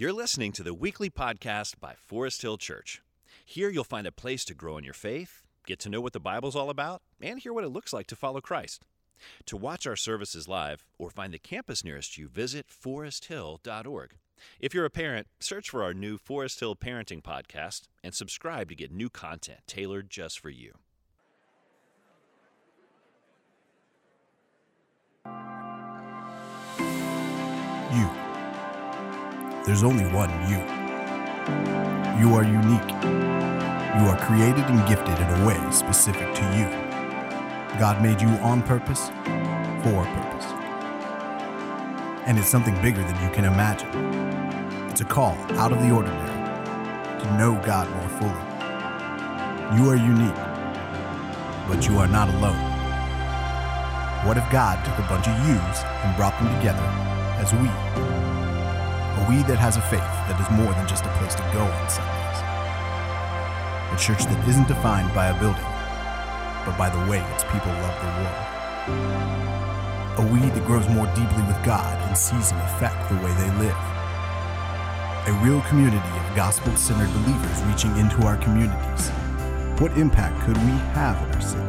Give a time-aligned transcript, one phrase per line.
[0.00, 3.02] You're listening to the weekly podcast by Forest Hill Church.
[3.44, 6.20] Here you'll find a place to grow in your faith, get to know what the
[6.20, 8.84] Bible's all about, and hear what it looks like to follow Christ.
[9.46, 14.14] To watch our services live or find the campus nearest you, visit foresthill.org.
[14.60, 18.76] If you're a parent, search for our new Forest Hill Parenting Podcast and subscribe to
[18.76, 20.74] get new content tailored just for you.
[27.92, 28.27] You.
[29.68, 30.56] There's only one you.
[32.18, 32.90] You are unique.
[33.04, 36.64] You are created and gifted in a way specific to you.
[37.78, 39.08] God made you on purpose,
[39.84, 40.46] for purpose.
[42.24, 43.90] And it's something bigger than you can imagine.
[44.88, 49.76] It's a call out of the ordinary to know God more fully.
[49.76, 50.34] You are unique,
[51.68, 52.56] but you are not alone.
[54.26, 56.80] What if God took a bunch of yous and brought them together
[57.36, 58.17] as we?
[59.28, 61.84] We that has a faith that is more than just a place to go on
[61.92, 62.40] Sundays.
[63.92, 65.68] A church that isn't defined by a building,
[66.64, 68.48] but by the way its people love the world.
[70.16, 73.52] A we that grows more deeply with God and sees Him affect the way they
[73.60, 73.76] live.
[75.28, 79.12] A real community of gospel centered believers reaching into our communities.
[79.76, 81.68] What impact could we have in our city?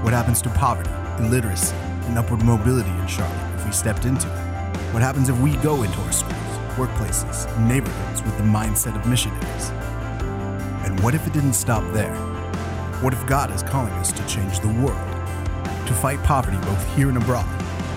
[0.00, 0.88] What happens to poverty,
[1.20, 1.76] illiteracy,
[2.08, 4.47] and upward mobility in Charlotte if we stepped into it?
[4.92, 6.34] What happens if we go into our schools,
[6.76, 9.68] workplaces, neighborhoods with the mindset of missionaries?
[10.86, 12.14] And what if it didn't stop there?
[13.02, 14.96] What if God is calling us to change the world?
[15.86, 17.44] To fight poverty both here and abroad?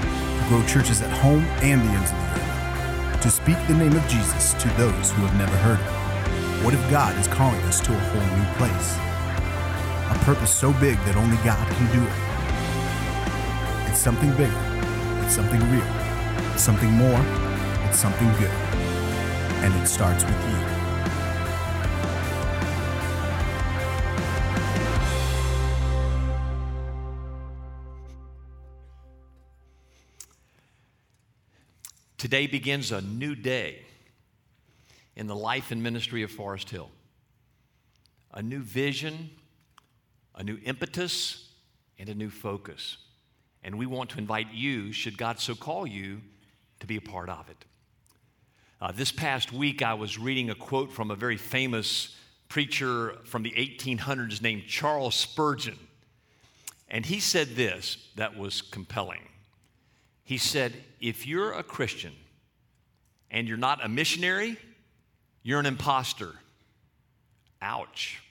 [0.01, 3.21] To grow churches at home and the ends of the earth?
[3.21, 6.65] To speak the name of Jesus to those who have never heard him?
[6.65, 8.97] What if God is calling us to a whole new place?
[10.11, 12.13] A purpose so big that only God can do it.
[13.89, 14.61] It's something bigger.
[15.23, 16.00] It's something real.
[16.61, 17.25] Something more.
[17.87, 18.51] It's something good.
[19.63, 20.57] And it starts with you.
[32.19, 33.79] Today begins a new day
[35.15, 36.91] in the life and ministry of Forest Hill.
[38.35, 39.31] A new vision,
[40.35, 41.49] a new impetus,
[41.97, 42.97] and a new focus.
[43.63, 46.21] And we want to invite you, should God so call you,
[46.81, 47.65] to be a part of it.
[48.81, 52.15] Uh, this past week, I was reading a quote from a very famous
[52.49, 55.77] preacher from the 1800s named Charles Spurgeon.
[56.89, 59.21] And he said this that was compelling.
[60.23, 62.13] He said, If you're a Christian
[63.29, 64.57] and you're not a missionary,
[65.43, 66.33] you're an impostor.
[67.61, 68.21] Ouch.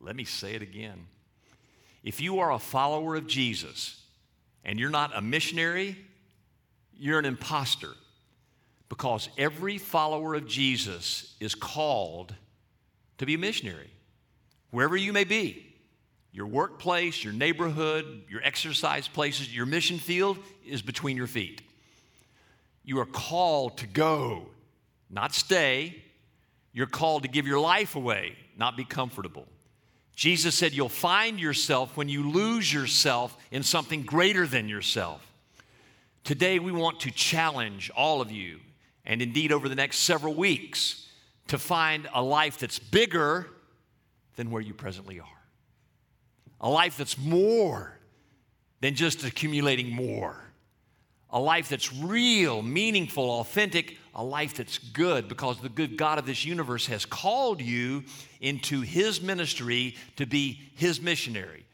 [0.00, 1.06] Let me say it again.
[2.02, 4.00] If you are a follower of Jesus
[4.64, 5.98] and you're not a missionary,
[7.00, 7.90] you're an impostor.
[8.88, 12.34] Because every follower of Jesus is called
[13.18, 13.90] to be a missionary,
[14.70, 15.66] wherever you may be
[16.32, 21.60] your workplace, your neighborhood, your exercise places, your mission field is between your feet.
[22.84, 24.46] You are called to go,
[25.08, 26.02] not stay.
[26.72, 29.46] You're called to give your life away, not be comfortable.
[30.14, 35.26] Jesus said you'll find yourself when you lose yourself in something greater than yourself.
[36.24, 38.60] Today, we want to challenge all of you,
[39.04, 41.08] and indeed over the next several weeks,
[41.48, 43.48] to find a life that's bigger
[44.36, 45.40] than where you presently are
[46.60, 47.98] a life that's more
[48.80, 50.36] than just accumulating more,
[51.30, 56.26] a life that's real, meaningful, authentic, a life that's good because the good God of
[56.26, 58.04] this universe has called you
[58.40, 61.64] into His ministry to be His missionary.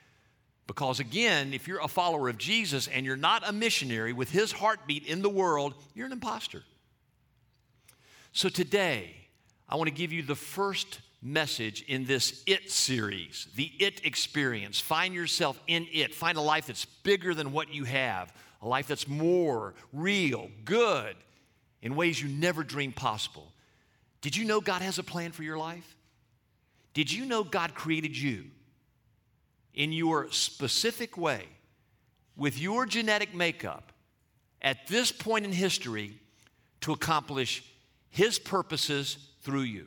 [0.67, 4.53] Because again, if you're a follower of Jesus and you're not a missionary with His
[4.53, 6.63] heartbeat in the world, you're an imposter.
[8.33, 9.15] So today,
[9.69, 14.81] I want to give you the first message in this It series, the It experience.
[14.81, 16.15] Find yourself in it.
[16.15, 21.17] Find a life that's bigger than what you have, a life that's more real, good,
[21.81, 23.53] in ways you never dreamed possible.
[24.21, 25.97] Did you know God has a plan for your life?
[26.95, 28.47] Did you know God created you
[29.77, 31.45] in your specific way,
[32.37, 33.93] with your genetic makeup,
[34.63, 36.19] at this point in history,
[36.81, 37.63] to accomplish
[38.11, 39.87] His purposes through you?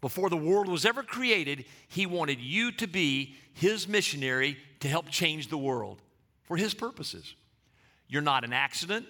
[0.00, 5.08] Before the world was ever created, He wanted you to be His missionary to help
[5.08, 6.02] change the world
[6.42, 7.34] for His purposes.
[8.08, 9.06] You're not an accident.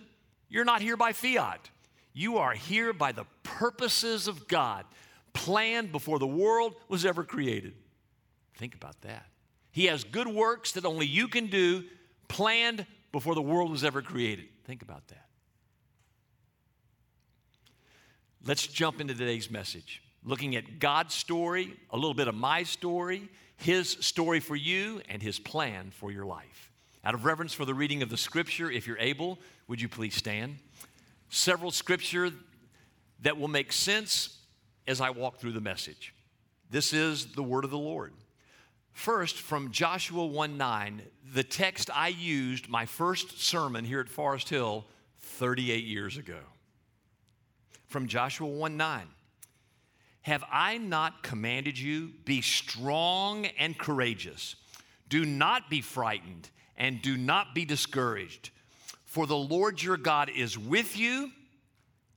[0.48, 1.70] You're not here by fiat.
[2.12, 4.84] You are here by the purposes of God,
[5.32, 7.74] planned before the world was ever created.
[8.56, 9.26] Think about that.
[9.70, 11.84] He has good works that only you can do,
[12.28, 14.46] planned before the world was ever created.
[14.64, 15.26] Think about that.
[18.44, 23.28] Let's jump into today's message, looking at God's story, a little bit of my story,
[23.56, 26.70] His story for you, and His plan for your life.
[27.04, 29.38] Out of reverence for the reading of the scripture, if you're able,
[29.68, 30.58] would you please stand?
[31.28, 32.30] Several scripture
[33.22, 34.38] that will make sense
[34.86, 36.12] as I walk through the message.
[36.70, 38.12] This is the word of the Lord.
[38.92, 41.02] First, from Joshua 1 9,
[41.34, 44.84] the text I used my first sermon here at Forest Hill
[45.20, 46.38] 38 years ago.
[47.88, 49.08] From Joshua 1 9.
[50.22, 52.12] Have I not commanded you?
[52.24, 54.54] Be strong and courageous.
[55.08, 58.50] Do not be frightened and do not be discouraged,
[59.04, 61.30] for the Lord your God is with you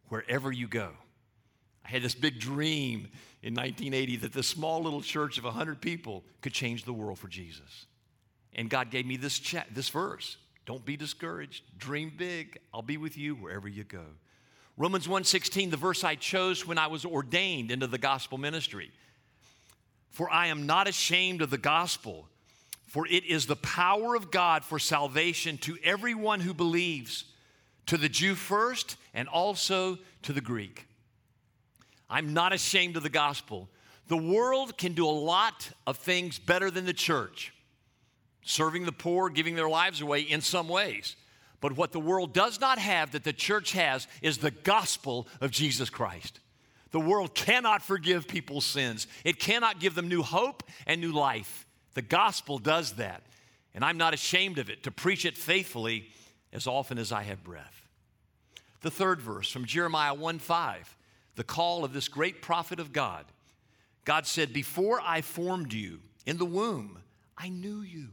[0.09, 0.91] wherever you go.
[1.83, 3.09] I had this big dream
[3.45, 7.27] in 1980 that this small little church of 100 people could change the world for
[7.27, 7.85] Jesus.
[8.55, 9.39] And God gave me this,
[9.71, 10.37] this verse.
[10.65, 11.63] Don't be discouraged.
[11.77, 12.57] Dream big.
[12.73, 14.03] I'll be with you wherever you go.
[14.77, 18.91] Romans 1:16, the verse I chose when I was ordained into the gospel ministry.
[20.09, 22.27] For I am not ashamed of the gospel,
[22.87, 27.25] for it is the power of God for salvation to everyone who believes,
[27.85, 30.87] to the Jew first and also to the Greek.
[32.09, 33.69] I'm not ashamed of the gospel.
[34.07, 37.53] The world can do a lot of things better than the church,
[38.43, 41.15] serving the poor, giving their lives away in some ways.
[41.59, 45.49] But what the world does not have that the church has is the gospel of
[45.49, 46.39] Jesus Christ.
[46.91, 51.65] The world cannot forgive people's sins, it cannot give them new hope and new life.
[51.95, 53.23] The gospel does that.
[53.73, 56.07] And I'm not ashamed of it to preach it faithfully
[56.53, 57.81] as often as I have breath.
[58.81, 60.95] The third verse from Jeremiah 1 5
[61.35, 63.25] the call of this great prophet of God.
[64.05, 66.99] God said, Before I formed you in the womb,
[67.37, 68.09] I knew you.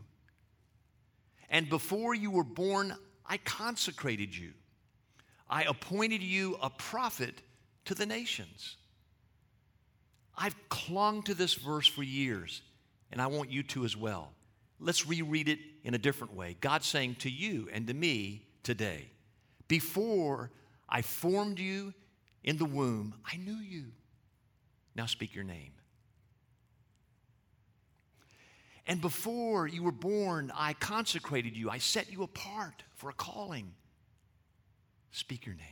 [1.48, 2.96] And before you were born,
[3.26, 4.52] I consecrated you.
[5.48, 7.34] I appointed you a prophet
[7.84, 8.76] to the nations.
[10.36, 12.62] I've clung to this verse for years,
[13.10, 14.32] and I want you to as well.
[14.80, 16.56] Let's reread it in a different way.
[16.60, 19.10] God saying to you and to me today,
[19.68, 20.50] Before
[20.88, 21.92] I formed you
[22.44, 23.84] in the womb, I knew you.
[24.94, 25.72] Now speak your name.
[28.86, 31.70] And before you were born, I consecrated you.
[31.70, 33.72] I set you apart for a calling.
[35.12, 35.66] Speak your name.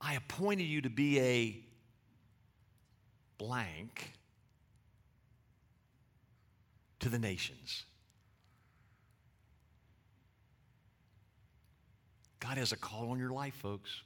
[0.00, 1.64] I appointed you to be a
[3.38, 4.14] blank
[6.98, 7.84] to the nations.
[12.40, 14.02] God has a call on your life, folks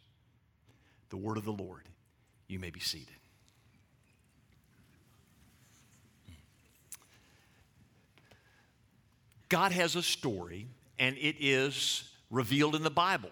[1.14, 1.88] the word of the Lord.
[2.48, 3.14] You may be seated.
[9.48, 10.66] God has a story,
[10.98, 13.30] and it is revealed in the Bible.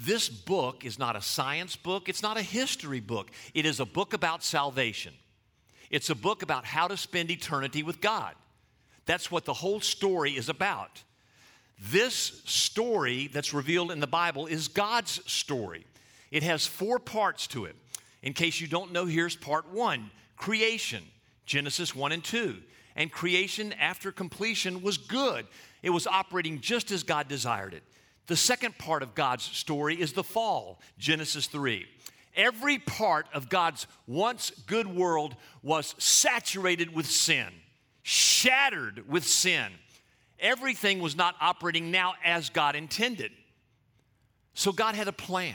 [0.00, 3.30] This book is not a science book, it's not a history book.
[3.52, 5.12] It is a book about salvation.
[5.90, 8.36] It's a book about how to spend eternity with God.
[9.04, 11.02] That's what the whole story is about.
[11.78, 15.84] This story that's revealed in the Bible is God's story.
[16.30, 17.76] It has four parts to it.
[18.22, 21.02] In case you don't know, here's part one creation,
[21.46, 22.56] Genesis 1 and 2.
[22.96, 25.46] And creation after completion was good,
[25.82, 27.82] it was operating just as God desired it.
[28.26, 31.86] The second part of God's story is the fall, Genesis 3.
[32.36, 37.48] Every part of God's once good world was saturated with sin,
[38.02, 39.72] shattered with sin.
[40.38, 43.32] Everything was not operating now as God intended.
[44.54, 45.54] So God had a plan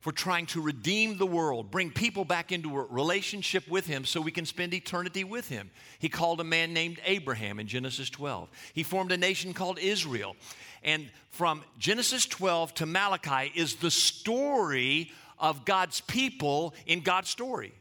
[0.00, 4.20] for trying to redeem the world, bring people back into a relationship with Him so
[4.20, 5.70] we can spend eternity with Him.
[5.98, 8.48] He called a man named Abraham in Genesis 12.
[8.72, 10.36] He formed a nation called Israel.
[10.82, 17.72] And from Genesis 12 to Malachi is the story of God's people in God's story.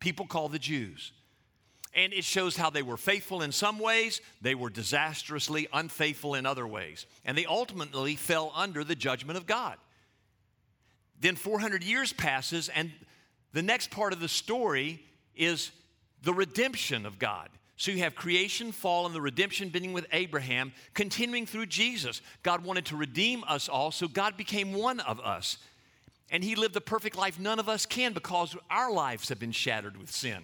[0.00, 1.12] People called the Jews.
[1.94, 6.44] And it shows how they were faithful in some ways, they were disastrously unfaithful in
[6.44, 7.06] other ways.
[7.24, 9.76] And they ultimately fell under the judgment of God.
[11.24, 12.92] Then 400 years passes, and
[13.54, 15.02] the next part of the story
[15.34, 15.70] is
[16.22, 17.48] the redemption of God.
[17.78, 22.20] So you have creation, fall, and the redemption beginning with Abraham, continuing through Jesus.
[22.42, 25.56] God wanted to redeem us all, so God became one of us.
[26.30, 29.50] And He lived the perfect life none of us can because our lives have been
[29.50, 30.42] shattered with sin.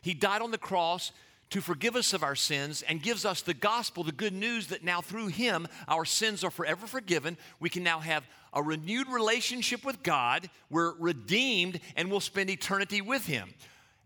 [0.00, 1.10] He died on the cross
[1.50, 4.84] to forgive us of our sins and gives us the gospel, the good news that
[4.84, 7.36] now through Him our sins are forever forgiven.
[7.58, 10.50] We can now have a renewed relationship with God.
[10.70, 13.54] We're redeemed and we'll spend eternity with Him.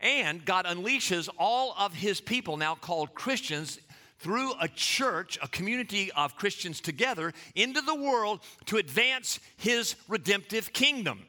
[0.00, 3.78] And God unleashes all of His people, now called Christians,
[4.18, 10.72] through a church, a community of Christians together, into the world to advance His redemptive
[10.72, 11.26] kingdom.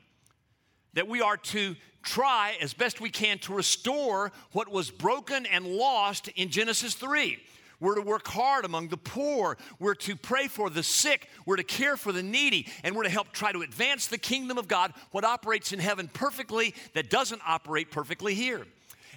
[0.95, 5.65] that we are to try as best we can to restore what was broken and
[5.65, 7.37] lost in Genesis 3.
[7.79, 9.57] We're to work hard among the poor.
[9.79, 11.29] We're to pray for the sick.
[11.45, 12.67] We're to care for the needy.
[12.83, 16.07] And we're to help try to advance the kingdom of God, what operates in heaven
[16.07, 18.65] perfectly, that doesn't operate perfectly here.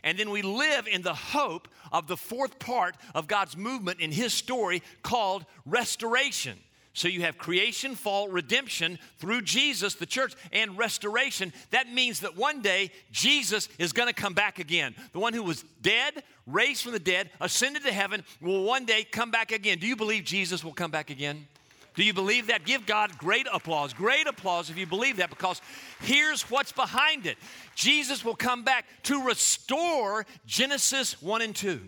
[0.05, 4.13] And then we live in the hope of the fourth part of God's movement in
[4.13, 6.59] His story called restoration.
[6.99, 11.53] So you have creation, fall, redemption through Jesus, the church, and restoration.
[11.71, 14.97] That means that one day Jesus is going to come back again.
[15.13, 19.05] The one who was dead, raised from the dead, ascended to heaven, will one day
[19.05, 19.79] come back again.
[19.79, 21.47] Do you believe Jesus will come back again?
[21.95, 22.65] Do you believe that?
[22.65, 23.93] Give God great applause.
[23.93, 25.63] Great applause if you believe that, because
[26.01, 27.39] here's what's behind it
[27.77, 31.81] Jesus will come back to restore Genesis 1 and 2.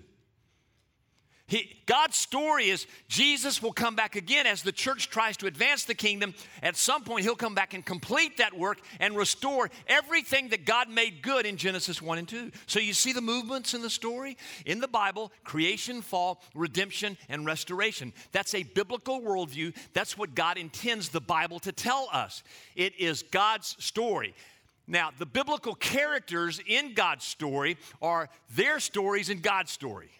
[1.50, 5.84] He, God's story is Jesus will come back again as the church tries to advance
[5.84, 6.32] the kingdom.
[6.62, 10.88] At some point, he'll come back and complete that work and restore everything that God
[10.88, 12.52] made good in Genesis 1 and 2.
[12.68, 14.36] So you see the movements in the story?
[14.64, 18.12] In the Bible, creation, fall, redemption, and restoration.
[18.30, 19.76] That's a biblical worldview.
[19.92, 22.44] That's what God intends the Bible to tell us.
[22.76, 24.36] It is God's story.
[24.86, 30.10] Now, the biblical characters in God's story are their stories in God's story.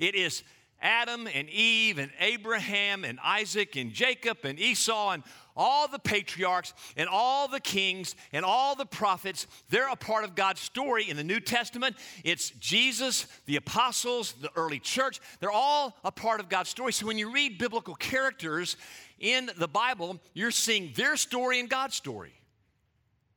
[0.00, 0.42] It is
[0.82, 5.22] Adam and Eve and Abraham and Isaac and Jacob and Esau and
[5.56, 10.34] all the patriarchs and all the kings and all the prophets, they're a part of
[10.34, 11.96] God's story in the New Testament.
[12.24, 16.92] It's Jesus, the apostles, the early church, they're all a part of God's story.
[16.92, 18.76] So when you read biblical characters
[19.18, 22.32] in the Bible, you're seeing their story and God's story.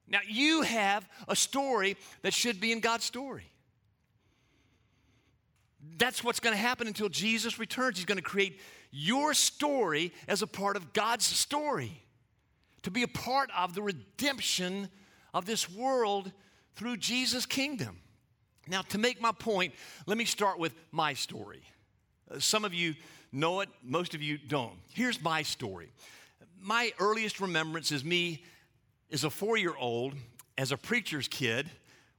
[0.08, 3.52] Now, you have a story that should be in God's story.
[5.98, 7.98] That's what's going to happen until Jesus returns.
[7.98, 8.60] He's going to create
[8.92, 12.02] your story as a part of God's story,
[12.84, 14.90] to be a part of the redemption
[15.34, 16.32] of this world
[16.76, 18.00] through Jesus' kingdom.
[18.68, 19.74] Now, to make my point,
[20.06, 21.62] let me start with my story.
[22.30, 22.96] Uh, some of you
[23.32, 24.74] know it, most of you don't.
[24.94, 25.92] Here's my story.
[26.60, 28.44] My earliest remembrance is me
[29.12, 30.16] as a four year old,
[30.58, 31.70] as a preacher's kid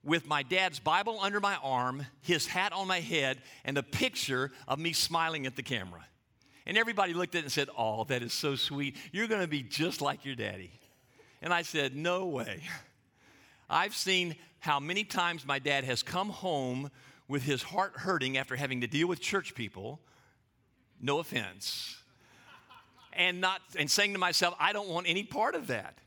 [0.07, 4.53] with my dad's Bible under my arm, his hat on my head, and a picture
[4.69, 6.07] of me smiling at the camera.
[6.65, 8.97] And everybody looked at it and said, Oh, that is so sweet.
[9.13, 10.71] You're going to be just like your daddy.
[11.43, 12.63] And I said, No way.
[13.69, 16.91] I've seen how many times my dad has come home
[17.29, 20.01] with his heart hurting after having to deal with church people.
[21.01, 21.97] No offense.
[23.13, 25.99] And not and saying to myself, I don't want any part of that.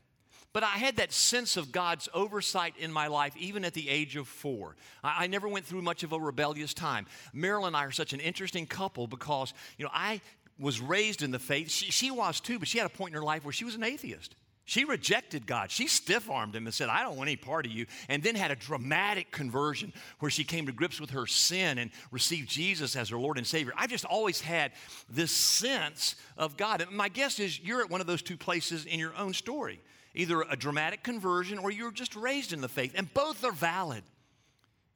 [0.52, 4.16] But I had that sense of God's oversight in my life even at the age
[4.16, 4.76] of four.
[5.04, 7.06] I, I, never went through much of a rebellious time.
[7.32, 10.20] Marilyn and I are such an interesting couple because, you know, I
[10.58, 11.70] was raised in the faith.
[11.70, 13.76] She, she was too, but she had a point in her life where she was
[13.76, 14.34] an atheist.
[14.64, 15.70] She rejected God.
[15.70, 17.86] She stiff armed him and said, I don't want any part of you.
[18.08, 21.90] And then had a dramatic conversion where she came to grips with her sin and
[22.12, 23.72] received Jesus as her Lord and Savior.
[23.76, 24.72] I've just always had
[25.08, 26.82] this sense of God.
[26.82, 29.80] And my guess is you're at one of those two places in your own story
[30.14, 32.92] either a dramatic conversion or you're just raised in the faith.
[32.96, 34.02] And both are valid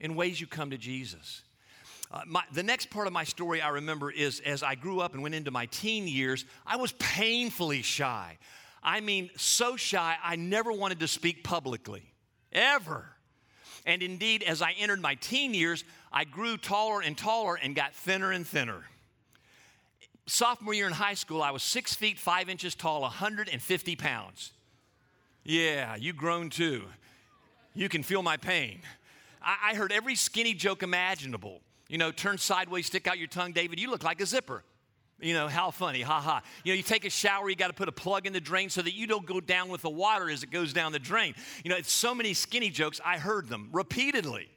[0.01, 1.43] in ways you come to Jesus.
[2.11, 5.15] Uh, my, the next part of my story I remember is as I grew up
[5.15, 8.39] and went into my teen years, I was painfully shy.
[8.83, 12.03] I mean, so shy, I never wanted to speak publicly,
[12.53, 13.07] ever.
[13.87, 17.95] And indeed, as I entered my teen years, I grew taller and taller and got
[17.95, 18.85] thinner and thinner.
[20.27, 24.53] Sophomore year in high school, I was six feet, five inches tall, 150 pounds.
[25.45, 26.85] Yeah, you grown too.
[27.75, 28.81] You can feel my pain.
[29.43, 31.61] I, I heard every skinny joke imaginable.
[31.89, 34.65] You know, turn sideways, stick out your tongue, David, you look like a zipper.
[35.21, 36.43] You know, how funny, ha ha.
[36.65, 38.69] You know, you take a shower, you got to put a plug in the drain
[38.69, 41.35] so that you don't go down with the water as it goes down the drain.
[41.63, 44.49] You know, it's so many skinny jokes, I heard them repeatedly.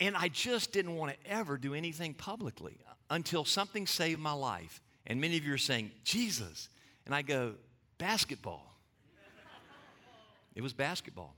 [0.00, 2.78] And I just didn't want to ever do anything publicly
[3.10, 4.80] until something saved my life.
[5.06, 6.68] And many of you are saying, Jesus.
[7.04, 7.54] And I go,
[7.98, 8.69] basketball.
[10.60, 11.34] It was basketball.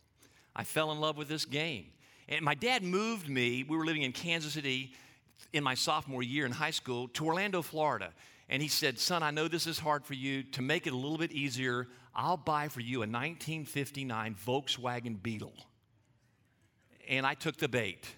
[0.57, 1.87] I fell in love with this game.
[2.29, 4.95] And my dad moved me, we were living in Kansas City
[5.52, 8.11] in my sophomore year in high school, to Orlando, Florida.
[8.49, 10.43] And he said, Son, I know this is hard for you.
[10.43, 11.87] To make it a little bit easier,
[12.17, 15.55] I'll buy for you a 1959 Volkswagen Beetle.
[17.09, 18.12] And I took the bait.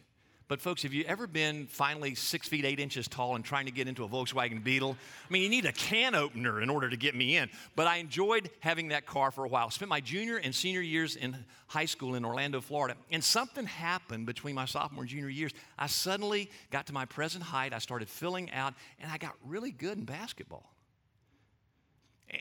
[0.47, 3.73] But, folks, have you ever been finally six feet eight inches tall and trying to
[3.73, 4.95] get into a Volkswagen Beetle?
[5.27, 7.49] I mean, you need a can opener in order to get me in.
[7.77, 9.71] But I enjoyed having that car for a while.
[9.71, 11.35] Spent my junior and senior years in
[11.67, 12.95] high school in Orlando, Florida.
[13.11, 15.53] And something happened between my sophomore and junior years.
[15.79, 17.73] I suddenly got to my present height.
[17.73, 20.75] I started filling out, and I got really good in basketball.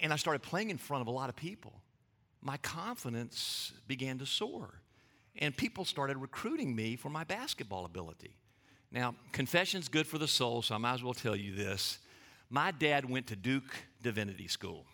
[0.02, 1.82] And I started playing in front of a lot of people.
[2.44, 4.83] my confidence began to soar.
[5.40, 8.36] And people started recruiting me for my basketball ability.
[8.92, 11.98] Now, confession's good for the soul, so I might as well tell you this.
[12.50, 13.74] My dad went to Duke
[14.04, 14.86] Divinity School.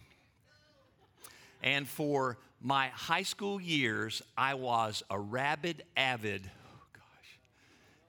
[1.62, 7.40] And for my high school years, I was a rabid, avid, oh gosh,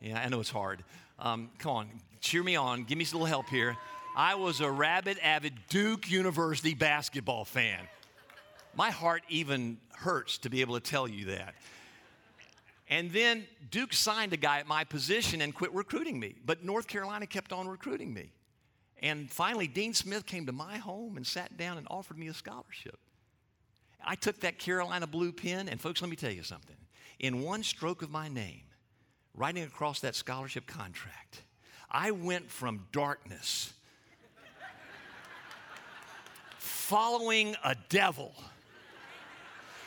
[0.00, 0.84] yeah, I know it's hard.
[1.18, 1.88] Um, come on,
[2.20, 3.76] cheer me on, give me a little help here.
[4.16, 7.80] I was a rabid, avid Duke University basketball fan.
[8.74, 11.54] My heart even hurts to be able to tell you that.
[12.90, 16.34] And then Duke signed a guy at my position and quit recruiting me.
[16.44, 18.32] But North Carolina kept on recruiting me.
[19.00, 22.34] And finally, Dean Smith came to my home and sat down and offered me a
[22.34, 22.98] scholarship.
[24.04, 26.76] I took that Carolina blue pen, and folks, let me tell you something.
[27.20, 28.62] In one stroke of my name,
[29.34, 31.42] writing across that scholarship contract,
[31.90, 33.72] I went from darkness,
[36.58, 38.34] following a devil,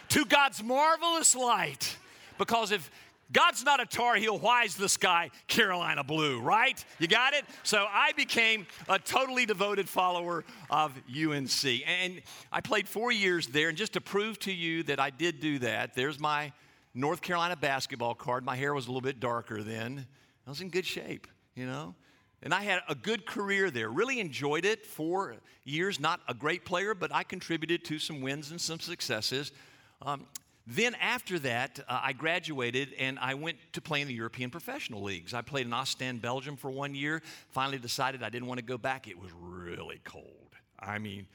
[0.10, 1.98] to God's marvelous light.
[2.38, 2.90] Because if
[3.32, 6.84] God's not a Tar Heel, why's the sky Carolina blue, right?
[7.00, 7.46] You got it?
[7.64, 11.66] So I became a totally devoted follower of UNC.
[11.88, 12.22] And
[12.52, 13.70] I played four years there.
[13.70, 16.52] And just to prove to you that I did do that, there's my
[16.94, 18.46] North Carolina basketball card.
[18.46, 20.06] My hair was a little bit darker then.
[20.46, 21.96] I was in good shape, you know?
[22.44, 23.90] And I had a good career there.
[23.90, 24.86] Really enjoyed it.
[24.86, 29.54] Four years, not a great player, but I contributed to some wins and some successes.
[30.02, 30.28] Um,
[30.66, 35.02] then after that, uh, I graduated and I went to play in the European professional
[35.02, 35.34] leagues.
[35.34, 37.22] I played in Ostend, Belgium for one year.
[37.50, 39.08] Finally decided I didn't want to go back.
[39.08, 40.56] It was really cold.
[40.80, 41.28] I mean,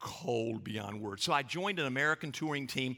[0.00, 1.22] cold beyond words.
[1.22, 2.96] So I joined an American touring team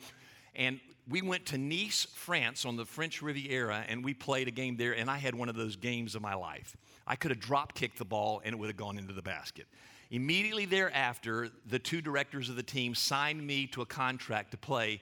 [0.54, 4.76] and we went to Nice, France on the French Riviera and we played a game
[4.76, 6.76] there and I had one of those games of my life.
[7.06, 9.66] I could have drop kicked the ball and it would have gone into the basket.
[10.10, 15.00] Immediately thereafter, the two directors of the team signed me to a contract to play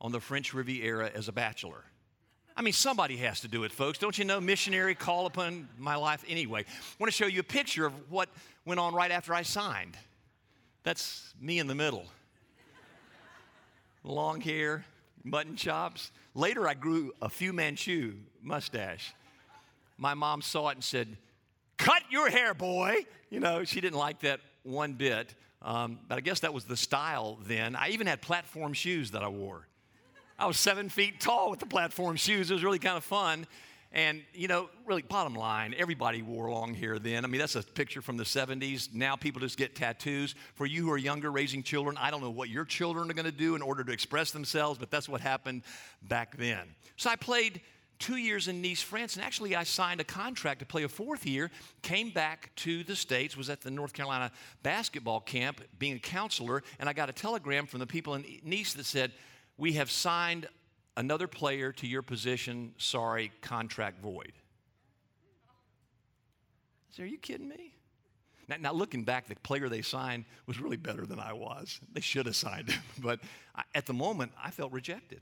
[0.00, 1.84] on the French Riviera as a bachelor.
[2.56, 3.98] I mean, somebody has to do it, folks.
[3.98, 4.40] Don't you know?
[4.40, 6.60] Missionary call upon my life anyway.
[6.60, 8.28] I want to show you a picture of what
[8.64, 9.96] went on right after I signed.
[10.82, 12.04] That's me in the middle.
[14.02, 14.84] Long hair,
[15.24, 16.10] mutton chops.
[16.34, 19.14] Later, I grew a Fu Manchu mustache.
[19.96, 21.16] My mom saw it and said,
[21.76, 23.06] Cut your hair, boy.
[23.30, 25.34] You know, she didn't like that one bit.
[25.62, 27.76] Um, but I guess that was the style then.
[27.76, 29.66] I even had platform shoes that I wore.
[30.40, 32.50] I was seven feet tall with the platform shoes.
[32.50, 33.46] It was really kind of fun.
[33.92, 37.26] And, you know, really, bottom line, everybody wore long hair then.
[37.26, 38.94] I mean, that's a picture from the 70s.
[38.94, 40.34] Now people just get tattoos.
[40.54, 43.26] For you who are younger, raising children, I don't know what your children are going
[43.26, 45.62] to do in order to express themselves, but that's what happened
[46.00, 46.68] back then.
[46.96, 47.60] So I played
[47.98, 51.26] two years in Nice, France, and actually I signed a contract to play a fourth
[51.26, 51.50] year,
[51.82, 56.62] came back to the States, was at the North Carolina basketball camp being a counselor,
[56.78, 59.12] and I got a telegram from the people in Nice that said,
[59.60, 60.48] we have signed
[60.96, 62.72] another player to your position.
[62.78, 64.32] Sorry, contract void.
[65.46, 67.74] I said, Are you kidding me?
[68.48, 71.78] Now, now, looking back, the player they signed was really better than I was.
[71.92, 72.82] They should have signed him.
[73.00, 73.20] But
[73.54, 75.20] I, at the moment, I felt rejected.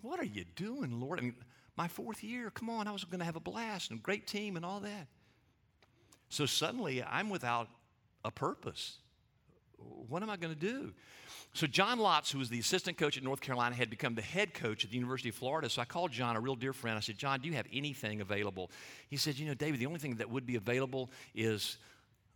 [0.00, 1.20] What are you doing, Lord?
[1.20, 1.36] I mean,
[1.76, 4.26] my fourth year, come on, I was going to have a blast and a great
[4.26, 5.06] team and all that.
[6.28, 7.68] So suddenly, I'm without
[8.24, 8.96] a purpose.
[10.08, 10.92] What am I going to do?
[11.52, 14.52] So, John Lotz, who was the assistant coach at North Carolina, had become the head
[14.52, 15.68] coach at the University of Florida.
[15.68, 16.96] So, I called John, a real dear friend.
[16.96, 18.70] I said, John, do you have anything available?
[19.08, 21.78] He said, You know, David, the only thing that would be available is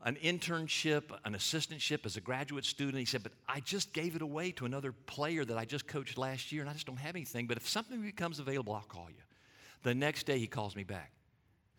[0.05, 2.98] an internship, an assistantship as a graduate student.
[2.98, 6.16] He said, But I just gave it away to another player that I just coached
[6.16, 7.46] last year, and I just don't have anything.
[7.46, 9.22] But if something becomes available, I'll call you.
[9.83, 11.12] The next day, he calls me back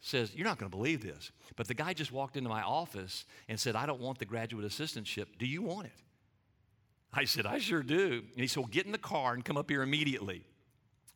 [0.02, 3.26] says, You're not going to believe this, but the guy just walked into my office
[3.48, 5.28] and said, I don't want the graduate assistantship.
[5.40, 5.94] Do you want it?
[7.14, 8.24] I said, I sure do.
[8.34, 10.44] And he said, Well, get in the car and come up here immediately.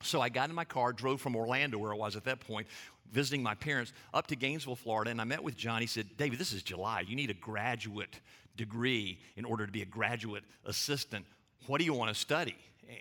[0.01, 2.67] So I got in my car, drove from Orlando, where I was at that point,
[3.11, 5.81] visiting my parents, up to Gainesville, Florida, and I met with John.
[5.81, 7.01] He said, David, this is July.
[7.07, 8.19] You need a graduate
[8.57, 11.25] degree in order to be a graduate assistant.
[11.67, 12.55] What do you want to study?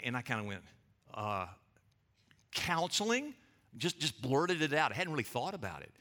[0.05, 0.63] And I kind of went,
[1.13, 1.47] uh,
[2.53, 3.35] counseling?
[3.77, 4.93] Just, just blurted it out.
[4.93, 5.93] I hadn't really thought about it.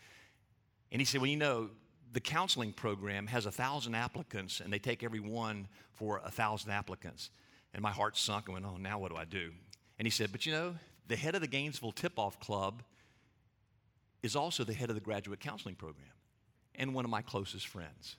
[0.91, 1.69] And he said, Well, you know,
[2.13, 6.71] the counseling program has a thousand applicants and they take every one for a thousand
[6.71, 7.31] applicants.
[7.73, 9.51] And my heart sunk and went, oh, now what do I do?
[9.97, 10.75] And he said, but you know,
[11.07, 12.83] the head of the Gainesville Tip Off Club
[14.21, 16.07] is also the head of the graduate counseling program
[16.75, 18.15] and one of my closest friends.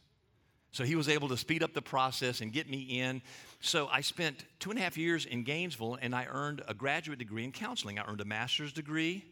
[0.73, 3.23] So he was able to speed up the process and get me in.
[3.61, 7.21] So I spent two and a half years in Gainesville and I earned a graduate
[7.21, 8.01] degree in counseling.
[8.01, 9.25] I earned a master's degree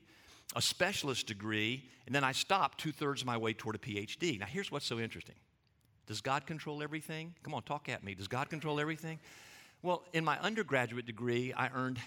[0.54, 4.38] a specialist degree, and then I stopped two thirds of my way toward a PhD.
[4.38, 5.36] Now, here's what's so interesting
[6.06, 7.34] Does God control everything?
[7.42, 8.14] Come on, talk at me.
[8.14, 9.18] Does God control everything?
[9.82, 11.98] Well, in my undergraduate degree, I earned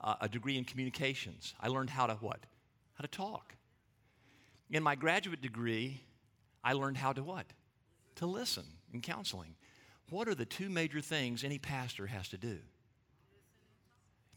[0.00, 1.54] uh, a degree in communications.
[1.60, 2.40] I learned how to what?
[2.94, 3.54] How to talk.
[4.70, 6.00] In my graduate degree,
[6.64, 7.46] I learned how to what?
[8.16, 9.54] To listen in counseling.
[10.10, 12.58] What are the two major things any pastor has to do?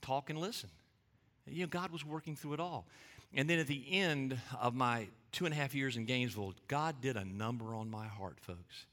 [0.02, 0.70] Talk and listen.
[1.48, 2.88] You know, God was working through it all.
[3.34, 7.02] And then at the end of my two and a half years in Gainesville, God
[7.02, 8.86] did a number on my heart, folks.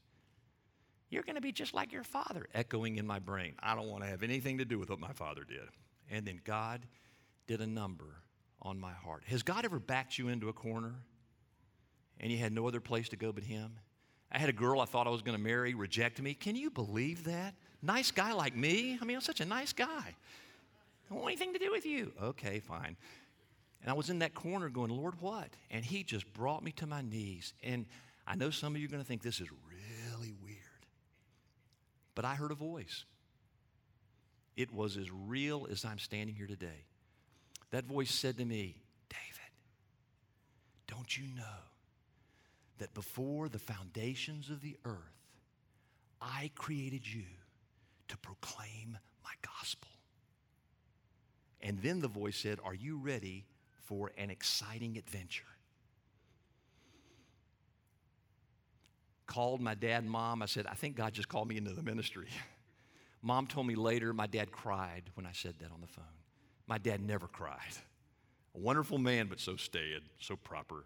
[1.09, 3.53] You're going to be just like your father, echoing in my brain.
[3.59, 5.67] I don't want to have anything to do with what my father did.
[6.09, 6.81] And then God
[7.47, 8.05] did a number
[8.61, 9.23] on my heart.
[9.27, 10.95] Has God ever backed you into a corner
[12.19, 13.73] and you had no other place to go but Him?
[14.31, 16.33] I had a girl I thought I was going to marry reject me.
[16.33, 17.55] Can you believe that?
[17.81, 18.97] Nice guy like me?
[19.01, 19.87] I mean, I'm such a nice guy.
[19.87, 22.13] I don't want anything to do with you.
[22.21, 22.95] Okay, fine.
[23.81, 25.49] And I was in that corner going, Lord, what?
[25.71, 27.53] And He just brought me to my knees.
[27.63, 27.85] And
[28.27, 30.57] I know some of you are going to think this is really weird.
[32.13, 33.05] But I heard a voice.
[34.55, 36.85] It was as real as I'm standing here today.
[37.71, 38.75] That voice said to me,
[39.09, 39.51] David,
[40.87, 41.61] don't you know
[42.77, 44.97] that before the foundations of the earth,
[46.21, 47.23] I created you
[48.09, 49.89] to proclaim my gospel.
[51.61, 53.45] And then the voice said, Are you ready
[53.91, 55.43] for an exciting adventure?
[59.27, 60.41] Called my dad and mom.
[60.41, 62.27] I said, I think God just called me into the ministry.
[63.21, 66.05] Mom told me later my dad cried when I said that on the phone.
[66.67, 67.75] My dad never cried.
[68.55, 70.85] A wonderful man, but so staid, so proper.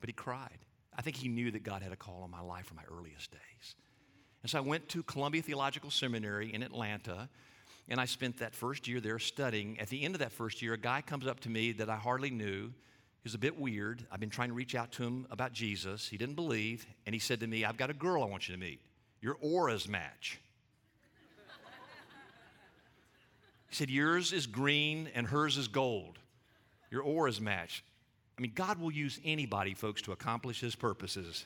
[0.00, 0.58] But he cried.
[0.98, 3.30] I think he knew that God had a call on my life from my earliest
[3.30, 3.76] days.
[4.42, 7.28] And so I went to Columbia Theological Seminary in Atlanta,
[7.88, 9.78] and I spent that first year there studying.
[9.80, 11.96] At the end of that first year, a guy comes up to me that I
[11.96, 12.68] hardly knew.
[12.68, 14.06] He was a bit weird.
[14.10, 16.08] I've been trying to reach out to him about Jesus.
[16.08, 18.54] He didn't believe, and he said to me, I've got a girl I want you
[18.54, 18.80] to meet.
[19.20, 20.40] Your auras match.
[23.68, 26.18] he said, Yours is green and hers is gold.
[26.90, 27.84] Your auras match.
[28.38, 31.44] I mean, God will use anybody, folks, to accomplish his purposes.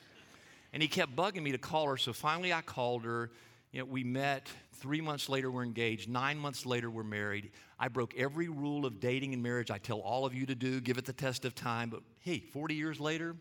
[0.71, 3.31] And he kept bugging me to call her, so finally I called her.
[3.75, 4.47] You know, we met.
[4.75, 6.07] Three months later, we're engaged.
[6.07, 7.51] Nine months later, we're married.
[7.77, 10.79] I broke every rule of dating and marriage I tell all of you to do,
[10.79, 11.89] give it the test of time.
[11.89, 13.35] But hey, 40 years later,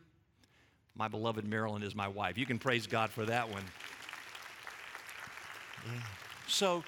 [0.97, 2.37] my beloved Marilyn is my wife.
[2.37, 3.63] You can praise God for that one.
[5.87, 6.01] Yeah.
[6.49, 6.83] So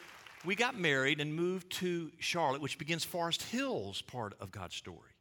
[0.44, 5.15] we got married and moved to Charlotte, which begins Forest Hills part of God's story.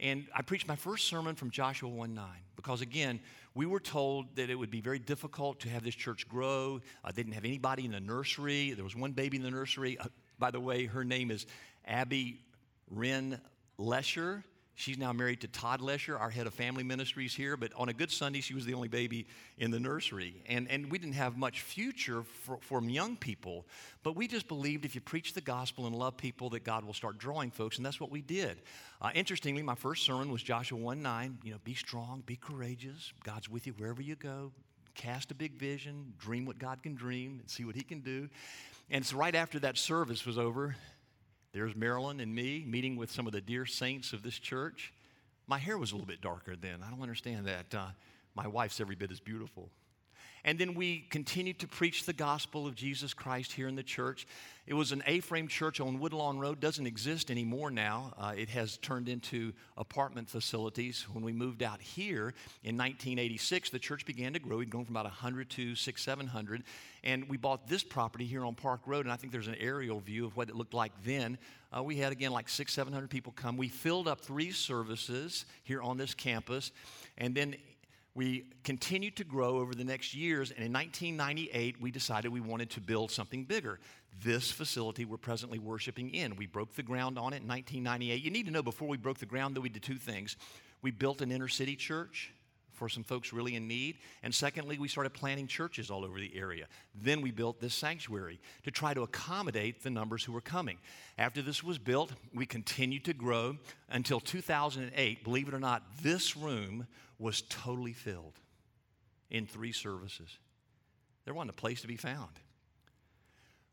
[0.00, 2.26] And I preached my first sermon from Joshua 1 9
[2.56, 3.20] because, again,
[3.54, 6.80] we were told that it would be very difficult to have this church grow.
[7.04, 8.72] Uh, they didn't have anybody in the nursery.
[8.72, 9.98] There was one baby in the nursery.
[9.98, 10.06] Uh,
[10.38, 11.46] by the way, her name is
[11.86, 12.40] Abby
[12.90, 13.40] Wren
[13.78, 14.44] Lesher.
[14.74, 17.56] She's now married to Todd Lesher, our head of family ministries here.
[17.56, 19.26] But on a good Sunday, she was the only baby
[19.58, 20.42] in the nursery.
[20.46, 23.66] And, and we didn't have much future for, young people.
[24.02, 26.94] But we just believed if you preach the gospel and love people, that God will
[26.94, 27.76] start drawing folks.
[27.76, 28.62] And that's what we did.
[29.00, 31.38] Uh, interestingly, my first sermon was Joshua 1 9.
[31.44, 33.12] You know, be strong, be courageous.
[33.24, 34.52] God's with you wherever you go.
[34.94, 38.28] Cast a big vision, dream what God can dream, and see what He can do.
[38.90, 40.76] And so, right after that service was over,
[41.52, 44.92] there's Marilyn and me meeting with some of the dear saints of this church.
[45.46, 46.80] My hair was a little bit darker then.
[46.84, 47.74] I don't understand that.
[47.74, 47.88] Uh,
[48.34, 49.68] my wife's every bit as beautiful.
[50.44, 54.26] And then we continued to preach the gospel of Jesus Christ here in the church.
[54.66, 58.12] It was an A frame church on Woodlawn Road, doesn't exist anymore now.
[58.18, 61.06] Uh, it has turned into apartment facilities.
[61.12, 64.58] When we moved out here in 1986, the church began to grow.
[64.58, 66.64] We'd grown from about 100 to 6, 700.
[67.04, 70.00] And we bought this property here on Park Road, and I think there's an aerial
[70.00, 71.38] view of what it looked like then.
[71.76, 73.56] Uh, we had, again, like six, 700 people come.
[73.56, 76.70] We filled up three services here on this campus.
[77.16, 77.56] And then
[78.14, 82.70] we continued to grow over the next years, and in 1998, we decided we wanted
[82.70, 83.78] to build something bigger.
[84.22, 86.36] This facility we're presently worshiping in.
[86.36, 88.22] We broke the ground on it in 1998.
[88.22, 90.36] You need to know before we broke the ground, that we did two things.
[90.82, 92.32] We built an inner city church
[92.72, 93.96] for some folks really in need.
[94.22, 96.66] And secondly, we started planting churches all over the area.
[96.94, 100.78] Then we built this sanctuary to try to accommodate the numbers who were coming.
[101.16, 103.56] After this was built, we continued to grow
[103.88, 105.24] until 2008.
[105.24, 106.86] Believe it or not, this room
[107.22, 108.38] was totally filled
[109.30, 110.38] in three services.
[111.24, 112.32] There wasn't a place to be found.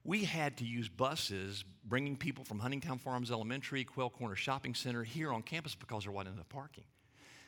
[0.04, 5.04] We had to use buses bringing people from Huntingtowne Farms Elementary, Quail Corner Shopping Center
[5.04, 6.86] here on campus because there wasn't enough parking.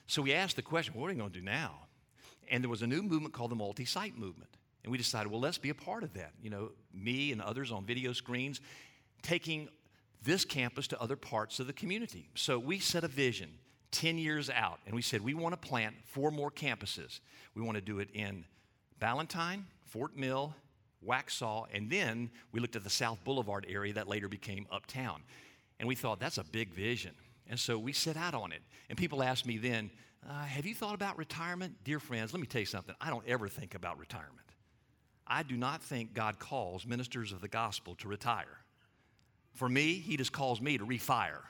[0.08, 1.88] So we asked the question, what are we going to do now?
[2.50, 4.50] And there was a new movement called the multi site movement.
[4.84, 6.34] And we decided, well, let's be a part of that.
[6.42, 8.60] You know, me and others on video screens
[9.22, 9.70] taking
[10.24, 12.28] this campus to other parts of the community.
[12.36, 13.52] So we set a vision
[13.92, 17.20] 10 years out, and we said we want to plant four more campuses.
[17.56, 18.46] We want to do it in
[19.00, 20.56] Ballantyne, Fort Mill,
[21.06, 25.24] Waxhaw, and then we looked at the South Boulevard area that later became Uptown.
[25.80, 27.12] And we thought, that's a big vision.
[27.50, 28.62] And so we set out on it.
[28.90, 29.90] And people asked me then,
[30.30, 31.76] uh, Have you thought about retirement?
[31.84, 32.96] Dear friends, let me tell you something.
[33.02, 34.38] I don't ever think about retirement.
[35.26, 38.60] I do not think God calls ministers of the gospel to retire.
[39.54, 41.42] For me, He just calls me to refire.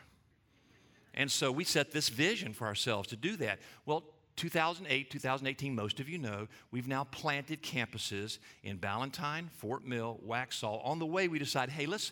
[1.13, 3.59] And so we set this vision for ourselves to do that.
[3.85, 4.03] Well,
[4.37, 10.85] 2008, 2018, most of you know, we've now planted campuses in Ballantyne, Fort Mill, Waxhaw.
[10.85, 12.11] On the way, we decided, hey, let's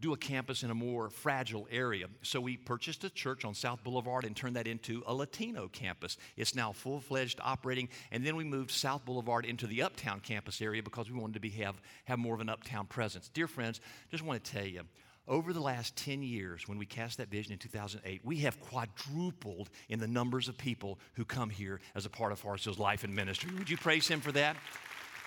[0.00, 2.06] do a campus in a more fragile area.
[2.22, 6.18] So we purchased a church on South Boulevard and turned that into a Latino campus.
[6.36, 7.88] It's now full fledged operating.
[8.10, 11.40] And then we moved South Boulevard into the Uptown campus area because we wanted to
[11.40, 13.30] be, have, have more of an Uptown presence.
[13.32, 13.80] Dear friends,
[14.10, 14.82] just want to tell you,
[15.26, 19.70] over the last 10 years, when we cast that vision in 2008, we have quadrupled
[19.88, 23.14] in the numbers of people who come here as a part of Hill's life and
[23.14, 23.50] ministry.
[23.58, 24.56] Would you praise Him for that?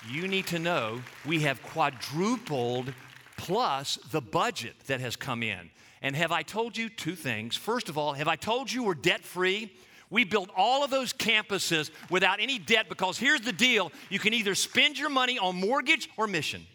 [0.09, 2.93] You need to know we have quadrupled
[3.37, 5.71] plus the budget that has come in.
[6.03, 7.55] And have I told you two things?
[7.55, 9.71] First of all, have I told you we're debt free?
[10.09, 14.33] We built all of those campuses without any debt because here's the deal you can
[14.33, 16.65] either spend your money on mortgage or mission.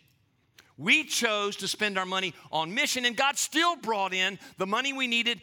[0.83, 4.93] We chose to spend our money on mission, and God still brought in the money
[4.93, 5.41] we needed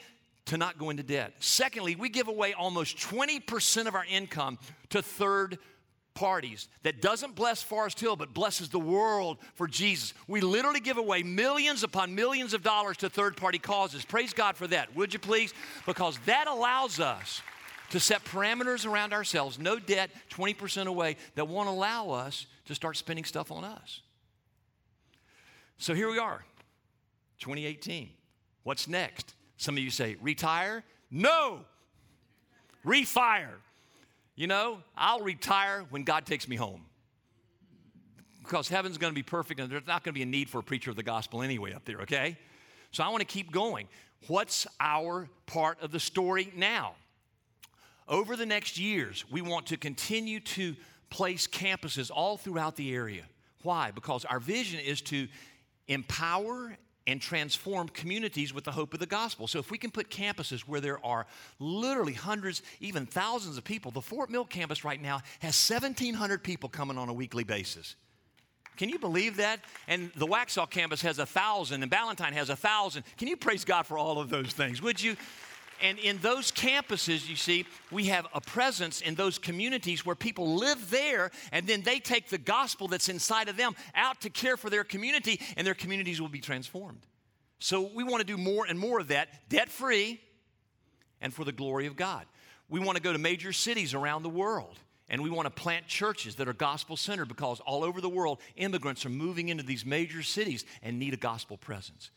[0.47, 1.34] to not go into debt.
[1.39, 4.58] Secondly, we give away almost 20% of our income
[4.89, 5.58] to third
[6.13, 10.13] parties that doesn't bless Forest Hill but blesses the world for Jesus.
[10.28, 14.04] We literally give away millions upon millions of dollars to third party causes.
[14.04, 15.54] Praise God for that, would you please?
[15.86, 17.41] Because that allows us
[17.91, 22.97] to set parameters around ourselves, no debt, 20% away, that won't allow us to start
[22.97, 24.02] spending stuff on us.
[25.79, 26.43] So here we are,
[27.39, 28.09] 2018.
[28.63, 29.33] What's next?
[29.55, 30.83] Some of you say, retire?
[31.09, 31.61] No!
[32.85, 33.53] Refire.
[34.35, 36.81] You know, I'll retire when God takes me home.
[38.43, 40.59] Because heaven's going to be perfect and there's not going to be a need for
[40.59, 42.37] a preacher of the gospel anyway up there, okay?
[42.91, 43.87] So I want to keep going.
[44.27, 46.95] What's our part of the story now?
[48.05, 50.75] Over the next years, we want to continue to
[51.09, 53.23] place campuses all throughout the area.
[53.63, 53.91] Why?
[53.91, 55.29] Because our vision is to
[55.89, 59.47] empower and transform communities with the hope of the gospel.
[59.47, 61.25] So, if we can put campuses where there are
[61.58, 66.69] literally hundreds, even thousands of people, the Fort Mill campus right now has 1,700 people
[66.69, 67.95] coming on a weekly basis.
[68.78, 69.60] Can you believe that?
[69.88, 73.04] And the Waxhaw campus has a thousand, and Ballantyne has a thousand.
[73.17, 74.82] Can you praise God for all of those things?
[74.82, 75.17] Would you?
[75.81, 80.55] And in those campuses, you see, we have a presence in those communities where people
[80.55, 84.57] live there, and then they take the gospel that's inside of them out to care
[84.57, 87.05] for their community, and their communities will be transformed.
[87.59, 90.21] So we want to do more and more of that, debt free
[91.21, 92.25] and for the glory of God.
[92.69, 94.77] We want to go to major cities around the world.
[95.09, 98.39] And we want to plant churches that are gospel centered because all over the world,
[98.55, 102.11] immigrants are moving into these major cities and need a gospel presence.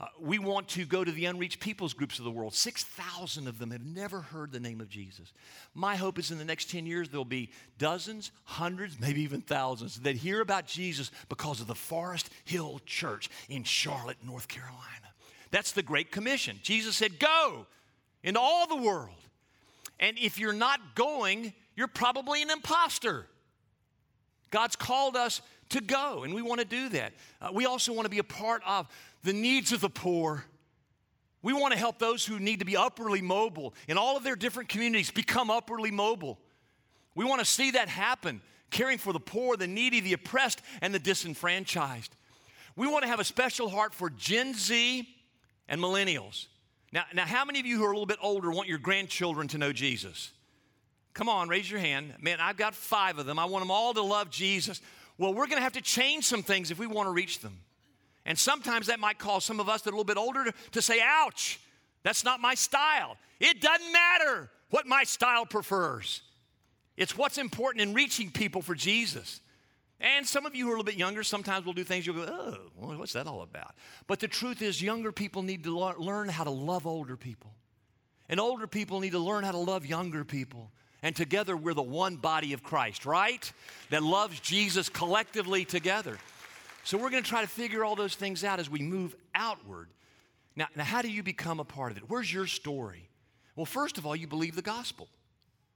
[0.00, 2.52] Uh, we want to go to the unreached peoples groups of the world.
[2.52, 5.32] 6,000 of them have never heard the name of Jesus.
[5.72, 10.00] My hope is in the next 10 years there'll be dozens, hundreds, maybe even thousands
[10.00, 14.80] that hear about Jesus because of the Forest Hill Church in Charlotte, North Carolina.
[15.52, 16.58] That's the Great Commission.
[16.62, 17.66] Jesus said, Go
[18.24, 19.14] into all the world.
[20.00, 23.26] And if you're not going, you're probably an imposter.
[24.50, 27.12] God's called us to go, and we want to do that.
[27.40, 28.86] Uh, we also want to be a part of
[29.22, 30.44] the needs of the poor.
[31.42, 34.36] We want to help those who need to be upwardly mobile in all of their
[34.36, 36.38] different communities become upwardly mobile.
[37.14, 40.94] We want to see that happen, caring for the poor, the needy, the oppressed, and
[40.94, 42.14] the disenfranchised.
[42.76, 45.08] We want to have a special heart for Gen Z
[45.68, 46.46] and millennials.
[46.92, 49.48] Now, now, how many of you who are a little bit older want your grandchildren
[49.48, 50.32] to know Jesus?
[51.12, 52.14] Come on, raise your hand.
[52.20, 53.38] Man, I've got five of them.
[53.38, 54.80] I want them all to love Jesus.
[55.18, 57.60] Well, we're going to have to change some things if we want to reach them.
[58.26, 60.52] And sometimes that might cause some of us that are a little bit older to,
[60.72, 61.60] to say, ouch,
[62.02, 63.16] that's not my style.
[63.38, 66.22] It doesn't matter what my style prefers.
[66.96, 69.40] It's what's important in reaching people for Jesus.
[70.00, 72.16] And some of you who are a little bit younger, sometimes will do things you'll
[72.16, 72.26] go,
[72.80, 73.74] oh, what's that all about?
[74.06, 77.54] But the truth is, younger people need to learn how to love older people.
[78.28, 80.70] And older people need to learn how to love younger people.
[81.04, 83.52] And together, we're the one body of Christ, right?
[83.90, 86.16] That loves Jesus collectively together.
[86.82, 89.88] So we're going to try to figure all those things out as we move outward.
[90.56, 92.04] Now, now, how do you become a part of it?
[92.08, 93.10] Where's your story?
[93.54, 95.08] Well, first of all, you believe the gospel.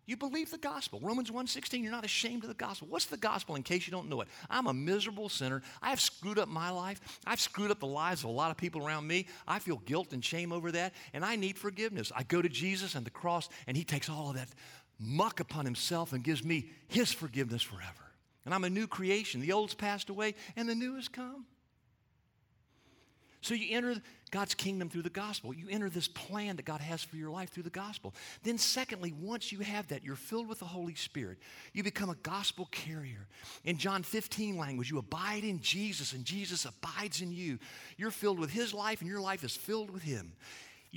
[0.06, 0.98] You believe the gospel.
[1.02, 2.88] Romans 1:16, you're not ashamed of the gospel.
[2.88, 4.28] What's the gospel in case you don't know it?
[4.48, 5.62] I'm a miserable sinner.
[5.82, 7.18] I have screwed up my life.
[7.26, 9.26] I've screwed up the lives of a lot of people around me.
[9.46, 12.10] I feel guilt and shame over that, and I need forgiveness.
[12.16, 14.48] I go to Jesus and the cross, and he takes all of that
[14.98, 18.12] muck upon himself and gives me his forgiveness forever.
[18.44, 19.40] And I'm a new creation.
[19.40, 21.44] The old's passed away and the new has come.
[23.40, 23.94] So you enter
[24.30, 25.54] God's kingdom through the gospel.
[25.54, 28.14] You enter this plan that God has for your life through the gospel.
[28.42, 31.38] Then, secondly, once you have that, you're filled with the Holy Spirit.
[31.72, 33.28] You become a gospel carrier.
[33.64, 37.58] In John 15 language, you abide in Jesus and Jesus abides in you.
[37.96, 40.32] You're filled with His life and your life is filled with Him.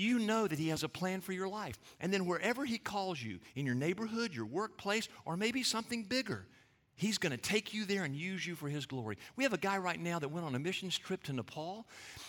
[0.02, 1.78] You know that He has a plan for your life.
[2.00, 6.48] And then, wherever He calls you, in your neighborhood, your workplace, or maybe something bigger,
[6.96, 9.20] He's going to take you there and use you for His glory.
[9.36, 11.86] We have a guy right now that went on a missions trip to Nepal,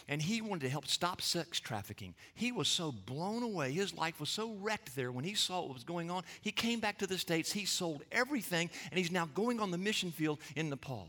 [0.06, 2.14] and he wanted to help stop sex trafficking.
[2.34, 3.72] He was so blown away.
[3.72, 6.24] His life was so wrecked there when he saw what was going on.
[6.42, 7.52] He came back to the States.
[7.52, 11.08] He sold everything, and he's now going on the mission field in Nepal.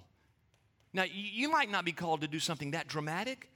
[0.94, 3.50] Now, you might not be called to do something that dramatic,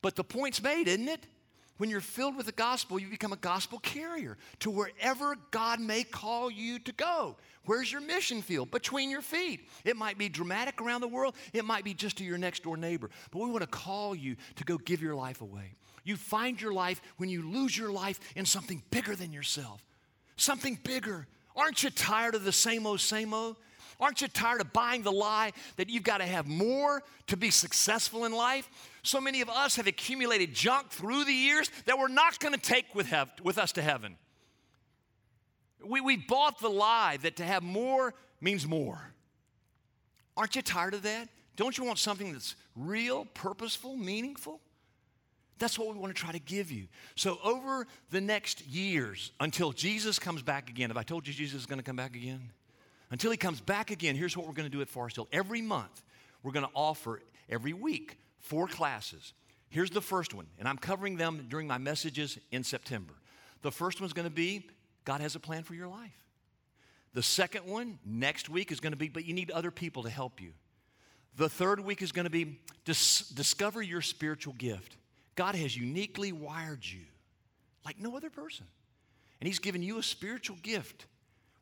[0.00, 1.26] but the point's made, isn't it?
[1.76, 6.04] When you're filled with the gospel, you become a gospel carrier to wherever God may
[6.04, 7.36] call you to go.
[7.66, 8.70] Where's your mission field?
[8.70, 9.68] Between your feet.
[9.84, 12.76] It might be dramatic around the world, it might be just to your next door
[12.76, 13.10] neighbor.
[13.30, 15.72] But we want to call you to go give your life away.
[16.04, 19.82] You find your life when you lose your life in something bigger than yourself.
[20.36, 21.26] Something bigger.
[21.56, 23.56] Aren't you tired of the same old, same old?
[24.00, 27.50] Aren't you tired of buying the lie that you've got to have more to be
[27.50, 28.68] successful in life?
[29.04, 32.60] So many of us have accumulated junk through the years that we're not going to
[32.60, 34.16] take with, hev- with us to heaven.
[35.84, 38.98] We, we bought the lie that to have more means more.
[40.38, 41.28] Aren't you tired of that?
[41.54, 44.58] Don't you want something that's real, purposeful, meaningful?
[45.58, 46.88] That's what we want to try to give you.
[47.14, 51.60] So, over the next years, until Jesus comes back again, have I told you Jesus
[51.60, 52.50] is going to come back again?
[53.10, 55.28] Until he comes back again, here's what we're going to do at Forest Hill.
[55.30, 56.02] Every month,
[56.42, 59.32] we're going to offer every week four classes.
[59.68, 63.14] Here's the first one, and I'm covering them during my messages in September.
[63.62, 64.68] The first one's going to be
[65.04, 66.24] God has a plan for your life.
[67.12, 70.10] The second one next week is going to be, but you need other people to
[70.10, 70.52] help you.
[71.36, 74.96] The third week is going to be dis- discover your spiritual gift.
[75.34, 77.02] God has uniquely wired you
[77.84, 78.66] like no other person.
[79.40, 81.06] And He's given you a spiritual gift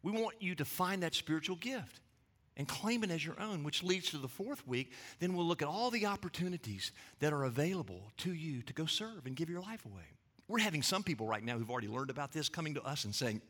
[0.02, 2.00] we want you to find that spiritual gift
[2.56, 4.92] and claim it as your own, which leads to the fourth week.
[5.20, 9.26] Then we'll look at all the opportunities that are available to you to go serve
[9.26, 10.04] and give your life away.
[10.48, 13.14] We're having some people right now who've already learned about this coming to us and
[13.14, 13.40] saying,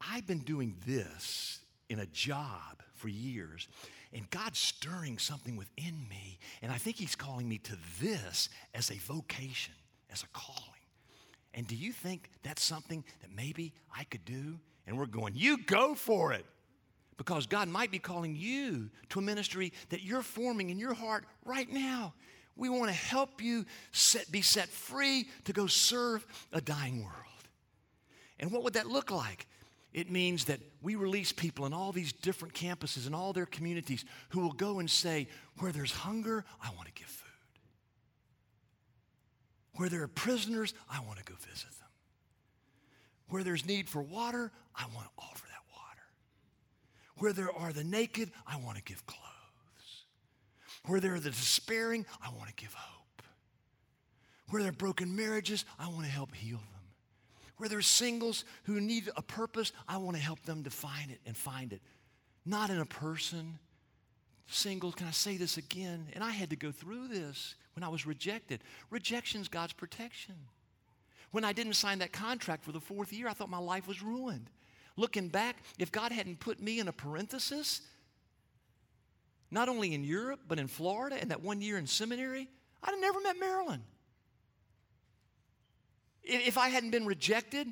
[0.00, 3.68] I've been doing this in a job for years,
[4.12, 8.90] and God's stirring something within me, and I think He's calling me to this as
[8.90, 9.74] a vocation,
[10.10, 10.62] as a calling.
[11.54, 14.58] And do you think that's something that maybe I could do?
[14.86, 16.46] And we're going, you go for it.
[17.24, 21.24] Because God might be calling you to a ministry that you're forming in your heart
[21.44, 22.14] right now.
[22.56, 27.14] We want to help you set, be set free to go serve a dying world.
[28.40, 29.46] And what would that look like?
[29.92, 34.04] It means that we release people in all these different campuses and all their communities
[34.30, 37.28] who will go and say, Where there's hunger, I want to give food.
[39.76, 41.88] Where there are prisoners, I want to go visit them.
[43.28, 45.42] Where there's need for water, I want to offer.
[47.22, 49.20] Where there are the naked, I want to give clothes.
[50.86, 53.22] Where there are the despairing, I want to give hope.
[54.48, 57.46] Where there are broken marriages, I want to help heal them.
[57.58, 61.20] Where there are singles who need a purpose, I want to help them define it
[61.24, 61.80] and find it.
[62.44, 63.56] Not in a person.
[64.48, 66.08] Singles, can I say this again?
[66.14, 68.62] And I had to go through this when I was rejected.
[68.90, 70.34] Rejection's God's protection.
[71.30, 74.02] When I didn't sign that contract for the fourth year, I thought my life was
[74.02, 74.50] ruined.
[74.96, 77.80] Looking back, if God hadn't put me in a parenthesis,
[79.50, 82.48] not only in Europe, but in Florida and that one year in seminary,
[82.82, 83.82] I'd have never met Marilyn.
[86.22, 87.68] If I hadn't been rejected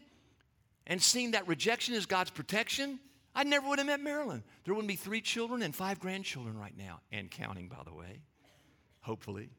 [0.87, 2.98] and seen that rejection as God's protection,
[3.35, 4.42] I never would have met Marilyn.
[4.64, 8.20] There wouldn't be three children and five grandchildren right now, and counting, by the way,
[9.00, 9.50] hopefully.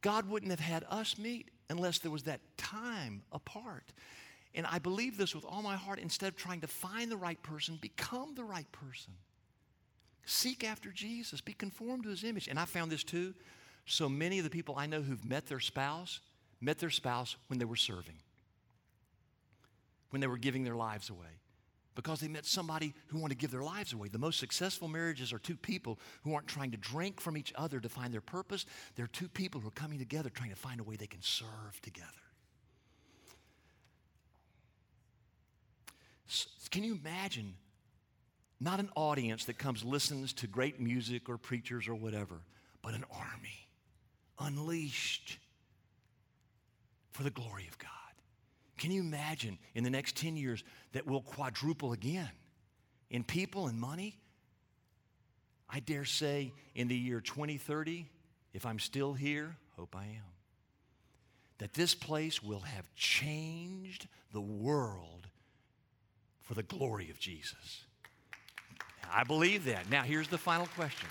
[0.00, 3.92] God wouldn't have had us meet unless there was that time apart.
[4.54, 5.98] And I believe this with all my heart.
[5.98, 9.12] Instead of trying to find the right person, become the right person.
[10.24, 12.48] Seek after Jesus, be conformed to his image.
[12.48, 13.34] And I found this too.
[13.86, 16.20] So many of the people I know who've met their spouse
[16.60, 18.16] met their spouse when they were serving,
[20.10, 21.38] when they were giving their lives away
[21.98, 24.06] because they met somebody who wanted to give their lives away.
[24.06, 27.80] The most successful marriages are two people who aren't trying to drink from each other
[27.80, 28.66] to find their purpose.
[28.94, 31.80] They're two people who are coming together trying to find a way they can serve
[31.82, 32.06] together.
[36.70, 37.54] Can you imagine
[38.60, 42.40] not an audience that comes listens to great music or preachers or whatever,
[42.82, 43.68] but an army
[44.38, 45.38] unleashed
[47.12, 47.88] for the glory of God?
[48.78, 50.62] Can you imagine in the next 10 years
[50.92, 52.30] that we'll quadruple again
[53.10, 54.18] in people and money?
[55.70, 58.06] I dare say in the year 2030,
[58.54, 60.32] if I'm still here, hope I am,
[61.58, 65.27] that this place will have changed the world
[66.48, 67.84] for the glory of Jesus.
[69.12, 69.90] I believe that.
[69.90, 71.08] Now, here's the final question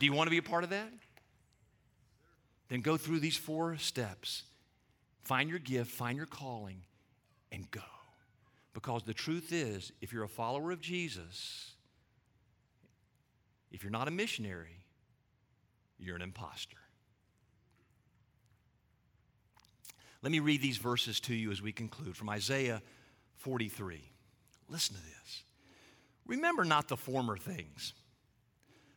[0.00, 0.92] Do you want to be a part of that?
[2.68, 4.42] Then go through these four steps.
[5.22, 6.82] Find your gift, find your calling,
[7.52, 7.80] and go.
[8.74, 11.72] Because the truth is, if you're a follower of Jesus,
[13.70, 14.84] if you're not a missionary,
[15.98, 16.78] you're an impostor.
[20.22, 22.82] Let me read these verses to you as we conclude from Isaiah
[23.40, 24.02] 43.
[24.68, 25.42] Listen to this.
[26.26, 27.94] Remember not the former things,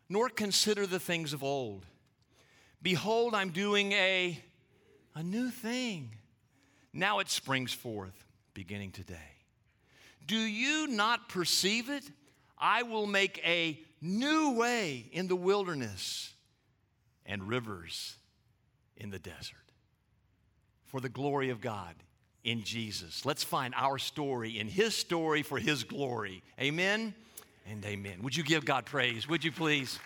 [0.09, 1.85] nor consider the things of old.
[2.81, 4.37] Behold, I'm doing a,
[5.15, 6.11] a new thing.
[6.91, 9.15] Now it springs forth, beginning today.
[10.27, 12.03] Do you not perceive it?
[12.57, 16.33] I will make a new way in the wilderness
[17.25, 18.17] and rivers
[18.97, 19.55] in the desert
[20.85, 21.95] for the glory of God
[22.43, 23.25] in Jesus.
[23.25, 26.43] Let's find our story in His story for His glory.
[26.59, 27.13] Amen
[27.69, 28.21] and amen.
[28.23, 29.27] Would you give God praise?
[29.27, 29.99] Would you please?